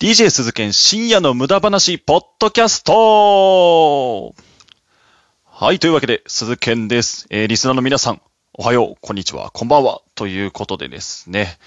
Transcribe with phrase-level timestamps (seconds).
[0.00, 4.34] DJ 鈴研深夜の無駄話ポッドキャスト
[5.44, 7.26] はい、というわけで、鈴研です。
[7.28, 8.22] えー、リスナーの皆さん、
[8.54, 11.58] おはよう、こんにちは、こんばんは、ということでですね、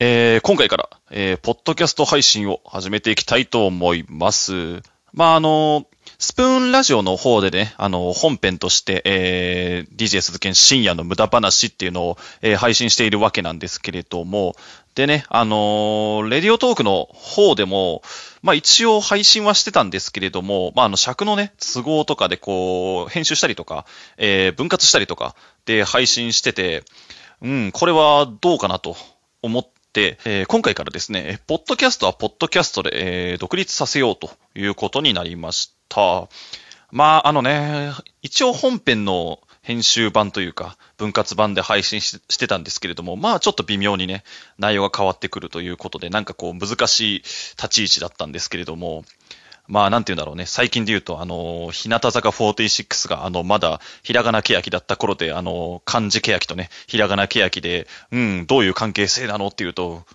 [0.00, 4.82] えー、今回から、えー、ポッドキャスト配信を始めていきたいと思います。
[5.14, 5.86] まあ、あの、
[6.18, 14.56] スプーンラジオの方でね、あの、本編として、えー、DJ 鈴研深夜の無駄話っていうのを、えー配信しているわけなんですけれども、
[14.98, 18.02] でね、あのーレディオトークの方でも、
[18.42, 26.82] まあ一応配信はしてたんですけれども、まああの尺のね、都合とかでこう、編集したりとか、えー分割したりとかで配信してて、
[27.40, 28.96] うん、これはどうかなと
[29.40, 32.90] 思って、えー今回からですね、ポッドキャストはポッドキャストで、
[33.30, 36.28] えー独立させようということになりました。
[36.90, 44.24] まあ、あのね、一応本編の編集版というか、分割版で配信してたんですけれども、まあちょっと微妙にね、
[44.58, 49.04] 内容が変わってくるということで、なんかこう難しい立ち位置だったんですけれども、
[49.66, 60.06] まあなんて言うんだろうね、最近で言うと、あの、日向坂46が、あの、まだ、ひらがなけやきだった頃で、あの、漢字けやきとね、ひらがなけやきで、うん、どういう関係性なのっていうと、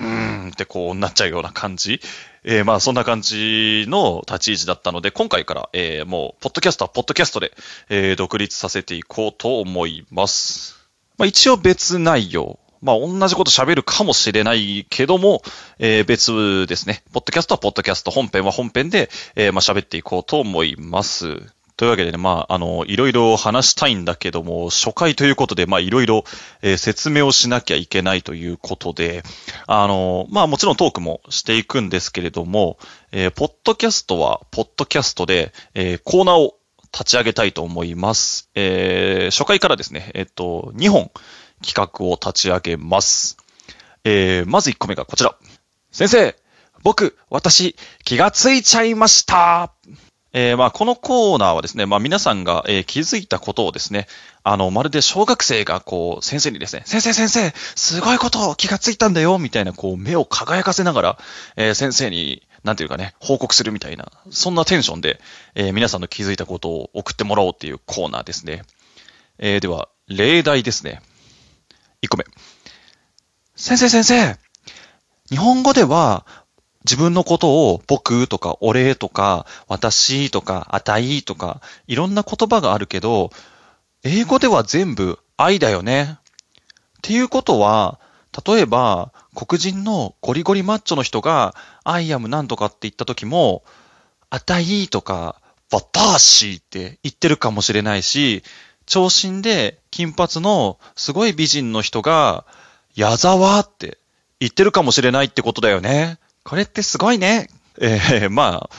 [0.00, 2.00] うーんってこうなっちゃうような感じ。
[2.42, 7.52] えーまあそんな感じの立ち位置だったので、今回から、えーもう、ポッドキャストはポッドキャストで、
[7.90, 10.76] えー独立させていこうと思います。
[11.18, 12.58] まあ一応別内容。
[12.80, 15.42] まあ同じこと喋るかもしれないけども、
[15.78, 17.02] えー別ですね。
[17.12, 21.42] ポッドキャストはポッドキャスト、本編は本編で、えーまあ喋っていこうと思います。
[21.80, 26.24] というわけでね、まあ、あの、いろいろ話したいんだけども、初回ということで、まあ、いろいろ、
[26.60, 29.22] えー説明をしなきゃいけないということで、
[29.66, 32.76] あの、まあ、もちろんトークもしていくんですけれども、
[33.12, 36.58] えーポッドキャストは、ポッドキャストで、えーコーナーを
[36.92, 38.50] 立ち上げたいと思います。
[38.54, 41.10] えー初回からですね、えっと、2本
[41.66, 43.38] 企画を立ち上げます。
[44.04, 45.34] えーまず1個目がこちら。
[45.92, 46.36] 先生、
[46.82, 49.72] 僕、私、気がついちゃいました。
[50.32, 54.06] えーまあ、このコーナーはですね、まあ、皆さんが、えー気づいたことをですね、
[54.44, 61.18] あの、まるで小学生が、こう、先生にですね、先生先生、すごいことを気がついたんだよ、みたいな、こう、目を輝かせながら、
[61.56, 65.20] えー先生に、なんていうかね、報告するみたいな、そんなテンションで、
[65.54, 68.62] え皆さんの気づいたことを送ってもらおうっていうコーナーですね。
[69.38, 71.02] えでは、例題ですね。
[72.02, 72.24] 1個目。
[73.56, 74.36] 先生先生、
[75.30, 76.26] 日本語では、
[76.84, 83.30] 自分のことを僕とか俺とか私とかあたいとかいろんな言葉があるけど、
[84.02, 86.18] 英語では全部愛だよね。
[86.98, 87.98] っていうことは、
[88.46, 91.54] 例えば黒人のゴリゴリマッチョの人が
[91.84, 93.62] I am なんとかって言った時も、
[94.30, 95.40] あたいとか
[95.70, 98.42] 私って言ってるかもしれないし、
[98.86, 102.44] 長身で金髪のすごい美人の人が
[102.94, 103.98] 矢沢って
[104.40, 106.18] 言ってるかもしれないってことだよね。
[106.44, 107.48] これってすごいね。
[107.80, 108.70] えーまあ、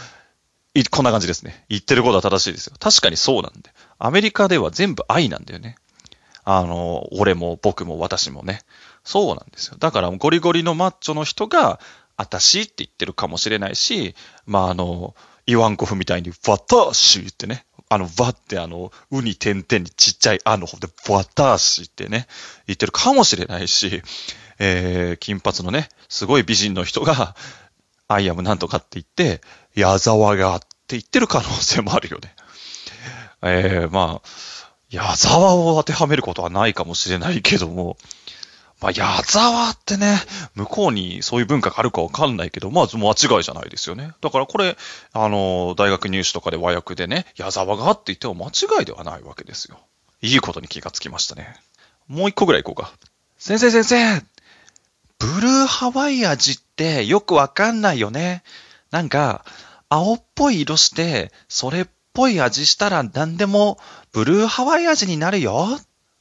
[0.74, 1.66] いこんな感じですね。
[1.70, 2.76] 言ってることは正しいですよ。
[2.80, 3.72] 確かにそうなんで。
[4.00, 5.76] アメリカでは全部愛なんだよね。
[6.44, 8.62] あの、俺も僕も私もね。
[9.04, 9.78] そうなんですよ。
[9.80, 11.80] だからゴリゴリのマッチョの人が、
[12.18, 15.16] あたしって言ってるかもしれないし、まああの、
[15.48, 17.66] イワンコフみたいに、わたしってね。
[17.90, 22.28] あの、わってあの、うに点々にちっちゃいあの方で、わたしってね、
[22.68, 24.02] 言ってるかもしれないし、
[24.64, 27.36] えー、金髪のね、すごい美人の人が、
[28.08, 29.42] アイアムなんとかって言って、
[29.74, 32.36] 矢沢がって言ってる可能性もあるよね。
[33.42, 34.30] えー、まあ、
[34.92, 37.98] 矢沢を当てはめることはないかもしれないけども、
[38.82, 40.20] まあ、矢沢ってね、
[40.54, 44.12] 向こうにそういう文化があるかわかんないけど、まあ、間違いじゃないですよね。
[44.22, 44.78] だからこれ、
[45.14, 49.80] あの、大学入試とかで和訳でね、矢沢がって言っても間違いではないわけですよ。
[50.22, 51.56] いいことに気がつきましたね。
[52.08, 52.94] もう一個ぐらい行こうか。
[53.40, 54.24] 先生先生
[55.22, 58.44] ブルーハワイ味ってよくわかんないよね。
[58.90, 59.46] なんか、
[59.88, 63.78] 青っぽい色して、それっぽい味したら何でも
[64.12, 65.68] ブルーハワイ味になるよ。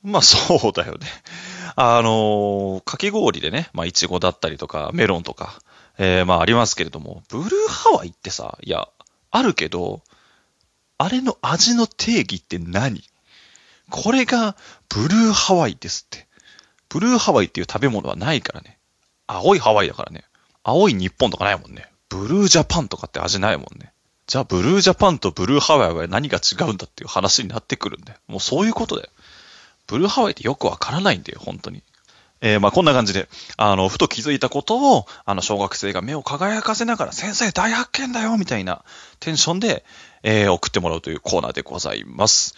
[0.02, 1.06] まあそうだよね。
[1.76, 5.60] あの、かき氷でね、まあいちごだったりとか、メロンとか、
[5.96, 8.86] えーまあありますけれども、ブルーハワイってさ、いや、
[9.30, 10.02] あるけど、
[10.98, 13.02] あれの味の定義って何？
[13.88, 14.56] これが
[14.90, 16.26] ブルーハワイですって。
[16.90, 18.78] ブルーハワイっていう食べ物はないからね。
[19.38, 20.24] 青いハワイだからね。
[20.62, 21.86] 青い日本とかないもんね。
[22.08, 23.92] ブルージャパンとかって味ないもんね。
[24.26, 28.18] じゃあ、ブルージャパンとブルーハワイは何が違うんだっていう話になってくるんだよ。
[28.28, 29.08] もうそういうことだよ。
[29.86, 31.82] ブルーハワイってよくわからないんだよ、本当に。
[32.42, 38.82] えーまあこんな感じで、あの、ふと気づいたことを、あの、小学生が目を輝かせながら、先生大発見だよみたいな
[39.18, 39.84] テンションで、
[40.22, 42.54] えー送ってもらうというコーナーでございます。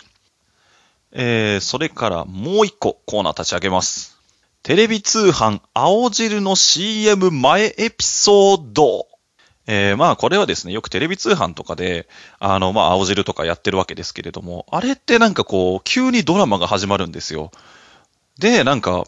[1.12, 4.18] えーそれからもう一個コーナー立ち上げます。
[4.62, 9.08] テレビ通販青汁の CM 前エピソード。
[9.66, 17.50] えー、まあこれはですね、よくテレビ通販とかで、あの、まあ青汁とかやってるわけですけれども、あれってなんかこう、急にドラマが始まるんですよ。
[18.38, 19.04] で、なんか、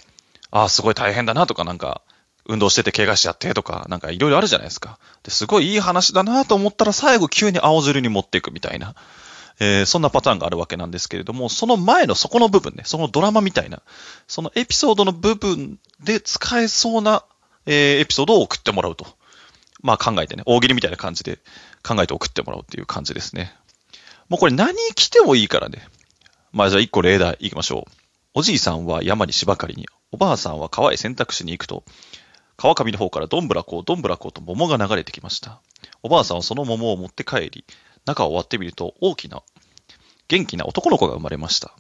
[0.50, 2.02] ああ、すごい大変だなとか、なんか、
[2.46, 4.98] 運動してて怪我しちゃってとか、なんかいろいろあるじゃないですか。
[5.22, 8.96] ですごいいい話だなと思ったら最後急に青汁に持っていくみたいな。
[9.60, 13.82] えー、そんなパターンがあるわけなんですけれども、その前のそこの部分ね、そのドラマみたいな、
[14.26, 17.24] そのエピソードの部分で使えそうな、
[17.66, 19.06] えー、エピソードを送ってもらうと。
[19.82, 21.38] まあ考えてね、大喜利みたいな感じで
[21.86, 23.54] 考えて送ってもらうっていう感じですね。
[24.28, 25.86] もうこれ何来てもいいからね。
[26.52, 27.90] まあじゃあ一個例題いきましょう。
[28.32, 31.84] おじいさんは山に芝刈りに、おばあさんは川へ洗濯しに行くと、
[32.56, 35.60] 川上の方からどんぶらこうどんぶらこうと桃が流れてきました。
[36.02, 37.64] おばあさんはその桃を持って帰り、
[38.06, 39.42] 中を割ってみると大きな、
[40.28, 41.74] 元気な男の子が生まれました。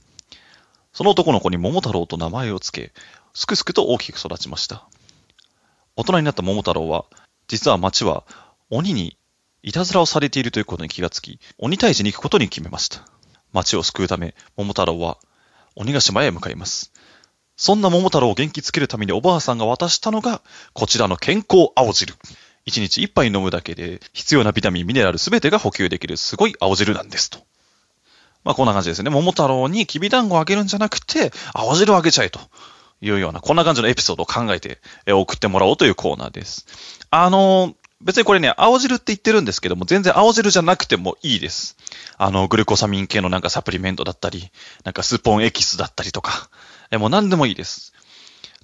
[0.92, 2.92] その男の子に桃太郎と名前を付け、
[3.34, 4.88] すくすくと大きく育ちました。
[5.96, 7.04] 大人になった桃太郎は、
[7.48, 8.24] 実は町は
[8.70, 9.18] 鬼に
[9.62, 13.06] いたずらをされているということに気がつき、鬼退治に行くことに決めました。
[13.52, 15.18] 町を救うため、桃太郎は
[15.76, 16.92] 鬼ヶ島へ向かいます。
[17.56, 20.42] そんな桃太郎を元気づけるためにおばあさんが渡したのが、
[20.72, 22.14] こちらの健康青汁。
[22.66, 27.38] 1日1杯飲むだけで必要なビタミン、ミネラルすべてが補給できるすごい青汁なんですと。
[28.44, 29.10] まあこんな感じですね。
[29.10, 32.40] 桃太郎にきび団子をあげるんじゃなくて、青汁をあげちゃえと
[33.00, 34.78] いうような、こんな感じのエピソードを考えて
[35.10, 36.66] 送ってもらおうというコーナーです。
[37.10, 41.76] あの、別にこれね、青汁って言ってるんですけども、全然青汁じゃなくてもいいです。
[42.18, 44.50] あの、グルコサミン系のなんかサプリメントだったり、
[44.84, 46.50] なんかスポンエキスだったりとか、
[46.90, 47.94] えもう何でもいいです。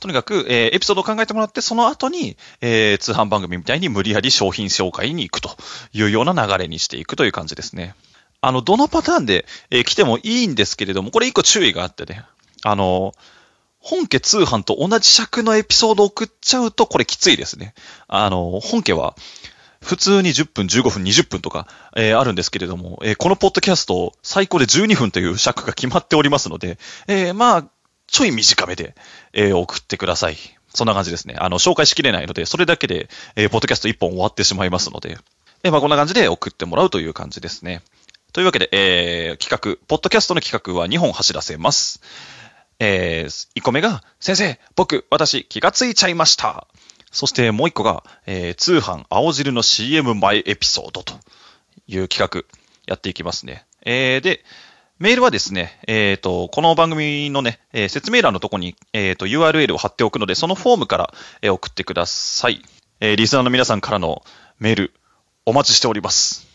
[0.01, 5.57] とにかく、えー、エピソードを考えてもらって、その後に、えー、通販番組みたいに無理やり商品紹介に行くと
[5.93, 7.95] いうような流れにしていくという感じですね。
[8.41, 12.25] あの、どのパターンで、えー、来てもいいんですけれども、これ一個注意があってね。
[12.63, 13.13] あの、
[13.79, 17.75] 本家通販と同じ尺のエピソードを送っちゃうと、これきついですね。
[18.09, 19.15] あの、本家は、
[19.83, 21.67] 普通に10分、15分、20分とか、
[21.97, 27.65] えー、あるんですけれども、えー、このポッドキャスト、最高で12分という尺が決まっておりますので、えー、まあ、
[28.11, 28.95] ちょい短めで、
[29.33, 30.37] えー、送ってください。
[30.75, 31.37] そんな感じですね。
[31.39, 35.19] あの、紹介しきれないので、それだけで、えー、ポッドキャスト1本終わってしまいますので、
[35.63, 37.83] えー、まあ、こんな感じで送ってもらうという感じですね。
[38.33, 42.01] というわけで、えー、企画、ポッドキャストの企画は2本走らせます。
[42.79, 46.67] えー、1個目が、先生、僕、私、気がついちゃいました。
[47.11, 51.15] そしてもう1個が、えー、通販青汁の CM 前エピソードと
[51.89, 53.67] いう企画、やっていきますね。
[53.85, 54.45] えー、で、
[55.01, 62.63] メールはですね、えっ、ー、と、この番組のね、えー、説明欄のとこに、えっ、ー、と、URL を貼っておくので、そのフォームから、え送ってください。
[63.01, 64.23] えリスナーの皆さんからの
[64.59, 64.93] メール、
[65.47, 66.47] お待ちしております。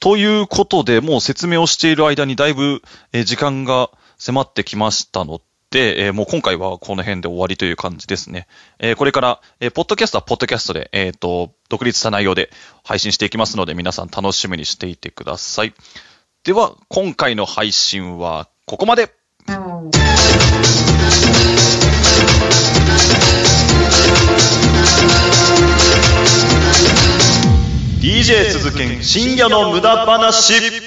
[0.00, 2.82] ということで、もう説明をしている間にだいぶ、
[3.14, 3.88] え時間が
[4.18, 5.40] 迫ってきましたの
[5.70, 8.48] で、えもう今回はこの辺で終わりという感じですね。
[8.80, 12.50] えこれから、えポッドキャストはポッドキャストで、えっ、と、独立した内容で
[12.84, 15.72] 配信していきますので、皆さん楽しみにしていてください。
[16.44, 19.12] では、今回の配信はここまで。
[28.00, 30.77] DJ 鈴研深夜の無駄話